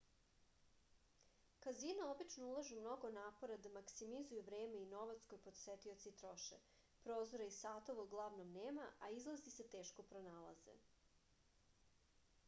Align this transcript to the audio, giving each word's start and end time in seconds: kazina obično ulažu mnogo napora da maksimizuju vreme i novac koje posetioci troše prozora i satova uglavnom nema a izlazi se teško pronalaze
kazina 1.65 2.05
obično 2.13 2.45
ulažu 2.53 2.77
mnogo 2.85 3.11
napora 3.17 3.57
da 3.65 3.71
maksimizuju 3.75 4.45
vreme 4.47 4.79
i 4.85 4.87
novac 4.95 5.21
koje 5.33 5.43
posetioci 5.49 6.13
troše 6.23 6.59
prozora 7.05 7.49
i 7.51 7.53
satova 7.59 8.07
uglavnom 8.09 8.55
nema 8.59 8.89
a 8.99 9.11
izlazi 9.19 9.55
se 9.59 9.69
teško 9.77 10.07
pronalaze 10.13 10.77